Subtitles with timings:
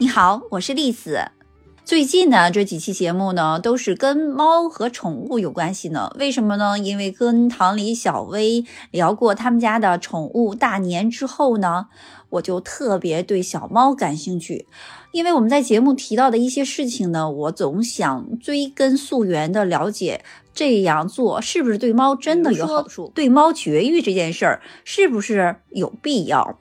[0.00, 1.32] 你好，我是栗子。
[1.84, 6.14] 最近呢，这几期节目呢，都是跟猫和宠物有关系呢。
[6.16, 6.78] 为什么呢？
[6.78, 11.88] 因为跟唐李小薇聊过他们家的宠物大年之后呢，
[12.30, 14.68] 我就特别对小猫感兴趣。
[15.10, 20.22] 因为我们在节目提到的一些事情呢，我总想追根溯源的了解，
[20.54, 23.10] 这样做是不是对猫真的有好处？
[23.16, 26.56] 对猫绝育这件事儿是不是有必要？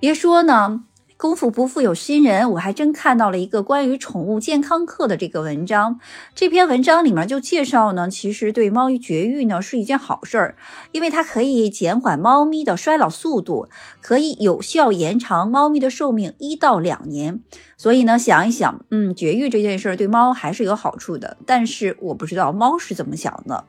[0.00, 0.84] 别说呢。
[1.18, 5.98] 功夫不负有心人，我还真看到了一个关于宠物健康课的这个文章。
[6.32, 10.56] 这篇文章里面就介绍呢，其实对猫绝育呢是一件好事儿，
[10.92, 13.68] 因为它可以减缓猫咪的衰老速度，
[14.00, 17.40] 可以有效延长猫咪的寿命一到两年。
[17.76, 21.36] 所以呢，想一想，嗯，绝育这件事儿对猫还是有好处的。
[21.44, 23.64] 但是我不知道猫是怎么想的。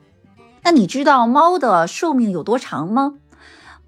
[0.62, 3.14] 那你知道猫的寿命有多长吗？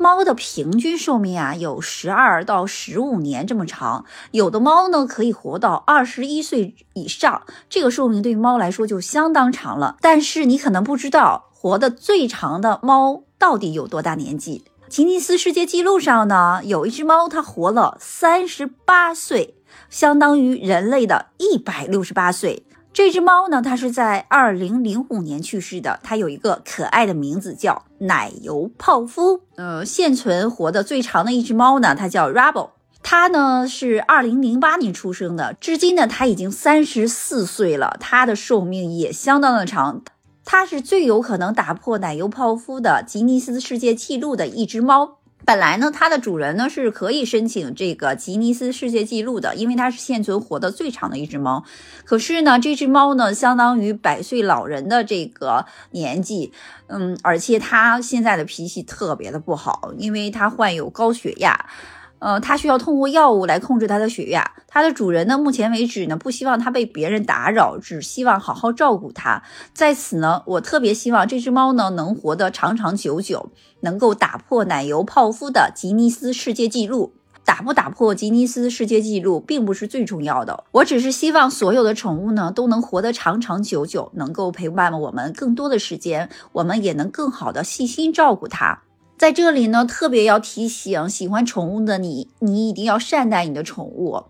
[0.02, 9.97] 猫的平均寿命啊，有十二到十五年这么长，有的猫呢可以活到二十一岁以上，这个寿命对于猫来说就相当长了。
[10.00, 14.64] 但是你可能不知道，活得最长的猫到底有多大年纪？
[14.89, 19.55] 吉尼斯世界纪录上呢，有一只猫，它活了三十八岁，
[19.89, 22.66] 相当于人类的一百六十八岁。
[22.95, 25.98] 这只猫呢，它是在二零零五年去世的。
[26.03, 29.41] 它有一个可爱的名字，叫奶油泡芙。
[29.57, 32.71] 呃，现存活的最长的一只猫呢，它叫 Rubble。
[33.03, 37.97] 它呢是二零零八年出生的，至今呢它已经三十四岁了。
[37.99, 40.03] 它的寿命也相当的长。
[40.45, 45.19] 它是最有可能打破奶油泡芙的吉尼斯世界纪录的一只猫。
[45.45, 51.65] 本来呢，它的主人呢是可以申请这个吉尼斯世界纪录的，因为它是现存活的最长的一只猫。
[52.05, 56.53] 可是呢，这只猫呢相当于百岁老人的这个年纪，
[56.87, 61.67] 嗯，而且它现在的脾气特别的不好，因为它患有高血压。
[62.23, 64.48] 呃，它需要通过药物来控制它的血压。
[64.69, 69.42] 它的主人呢，目前为止呢，不希望它被别人打扰，只希望好好照顾它。
[69.75, 73.50] 在此呢，我特别希望这只猫呢，能活得长长久久，
[73.81, 77.12] 能够打破奶油泡芙的吉尼斯世界纪录。
[77.44, 80.62] 打不打破吉尼斯世界纪录，并不是最重要的。
[80.71, 88.83] 我只是希望所有的宠物呢，都能活得长长久久，能够陪伴我们更多的时间，我们也能更好的细心照顾它。
[89.17, 94.25] 在这里呢，特别要提醒喜欢宠物的你，你一定要善待你的宠物。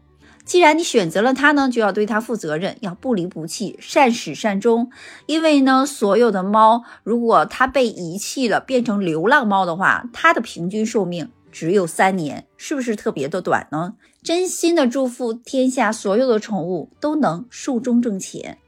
[0.45, 4.91] 既然你选择了它呢，就要对它负责任，要不离不弃，善始善终。
[5.27, 13.95] 因为呢，所有的猫，如果它被遗弃了，变成流浪猫的话，它的平均寿命只有三年，是不是特别的短呢？
[14.23, 18.59] 真心的祝福天下所有的宠物都能寿终正寝。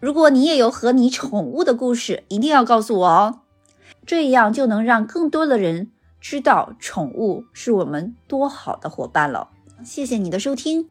[0.00, 3.39] 如果你也有和你宠物的故事，一定要告诉我哦。
[4.10, 9.50] 这样就能让更多的人知道宠物是我们多好的伙伴了。
[9.84, 10.90] 谢谢你的收听。